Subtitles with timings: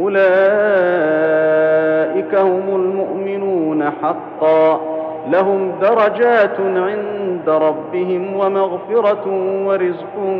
[0.00, 0.24] أولئك
[2.34, 4.80] هم المؤمنون حقا.
[5.32, 9.24] لهم درجات عند ربهم ومغفرة
[9.66, 10.38] ورزق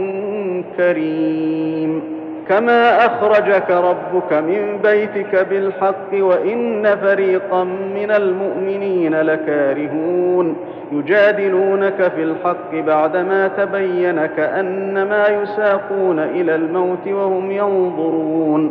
[0.77, 2.03] كريم.
[2.49, 10.57] كما أخرجك ربك من بيتك بالحق وإن فريقا من المؤمنين لكارهون.
[10.93, 18.71] يجادلونك في الحق بعدما تبين كأنما يساقون إلى الموت وهم ينظرون.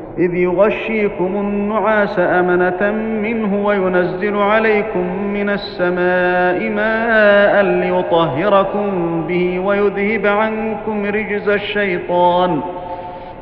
[0.17, 2.91] إذ يغشيكم النعاس أمنة
[3.21, 12.61] منه وينزل عليكم من السماء ماء ليطهركم به ويذهب عنكم رجز الشيطان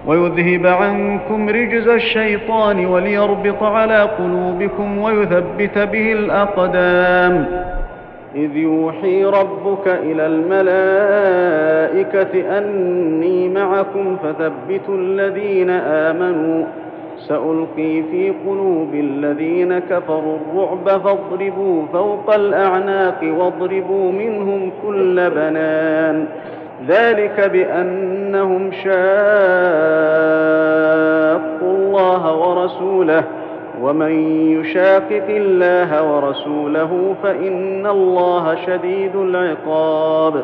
[0.07, 7.45] ويذهب عنكم رجز الشيطان وليربط على قلوبكم ويثبت به الأقدام.
[8.35, 11.58] إذ يوحي ربك إلى الملائكة
[12.35, 16.65] أني معكم فثبتوا الذين آمنوا.
[17.19, 26.25] سألقي في قلوب الذين كفروا الرعب فاضربوا فوق الأعناق واضربوا منهم كل بنان.
[26.87, 28.89] ذلك بأنهم شاقوا
[31.61, 33.23] الله ورسوله.
[33.81, 34.11] ومن
[34.59, 40.43] يشاقق الله ورسوله فإن الله شديد العقاب.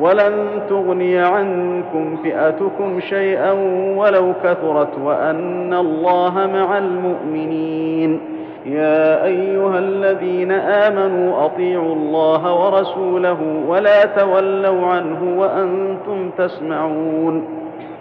[0.00, 3.52] ولن تغني عنكم فئتكم شيئا
[3.96, 8.20] ولو كثرت وأن الله مع المؤمنين.
[8.66, 13.38] يا أيها الذين آمنوا أطيعوا الله ورسوله
[13.68, 17.44] ولا تولوا عنه وأنتم تسمعون.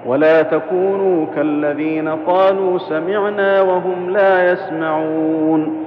[0.05, 5.86] ولا تكونوا كالذين قالوا سمعنا وهم لا يسمعون.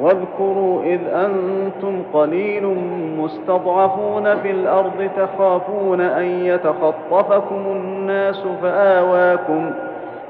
[0.00, 2.76] واذكروا إذ أنتم قليل
[3.18, 9.70] مستضعفون في الأرض تخافون أن يتخطفكم الناس فآواكم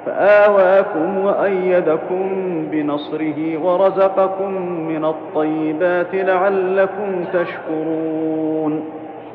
[0.06, 2.28] فآواكم وأيدكم
[2.70, 4.52] بنصره ورزقكم
[4.88, 8.84] من الطيبات لعلكم تشكرون.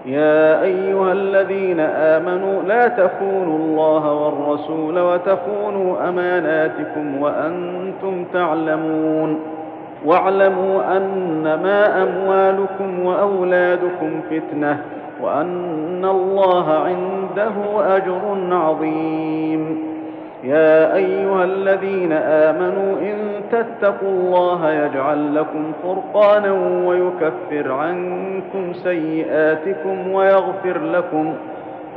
[0.05, 9.39] يا أيها الذين آمنوا لا تخونوا الله والرسول وتخونوا أماناتكم وأنتم تعلمون.
[10.05, 14.83] واعلموا أنما أموالكم وأولادكم فتنة
[15.21, 17.51] وأن الله عنده
[17.95, 19.89] أجر عظيم.
[20.43, 23.17] يا أيها الذين آمنوا إن
[23.51, 26.51] تتقوا الله يجعل لكم فرقانا
[26.85, 31.33] ويكفر عنكم سيئاتكم ويغفر لكم.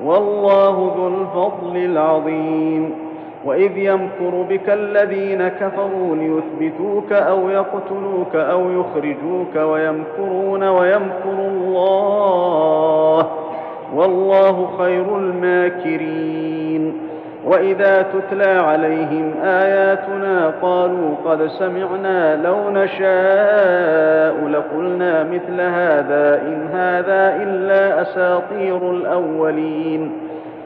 [0.04, 2.94] والله ذو الفضل العظيم.
[3.44, 13.30] وإذ يمكر بك الذين كفروا ليثبتوك أو يقتلوك أو يخرجوك ويمكرون ويمكر الله
[13.94, 16.92] والله خير الماكرين.
[17.46, 28.02] وإذا تتلى عليهم آياتنا قالوا قد سمعنا لو نشاء لقلنا مثل هذا إن هذا إلا
[28.02, 30.12] أساطير الأولين.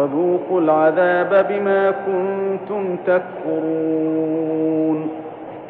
[0.00, 5.08] فذوقوا العذاب بما كنتم تكفرون.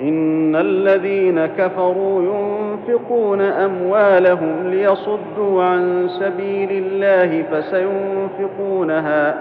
[0.00, 9.34] إن الذين كفروا ينفقون أموالهم ليصدوا عن سبيل الله فسينفقونها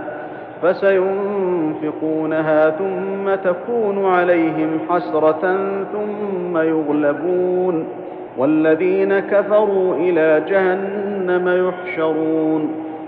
[0.62, 5.58] فسينفقونها ثم تكون عليهم حسرة
[5.94, 7.86] ثم يغلبون.
[8.38, 12.89] والذين كفروا إلى جهنم يحشرون.